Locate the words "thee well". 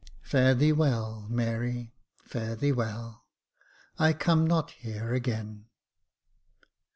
0.55-1.27, 2.55-3.27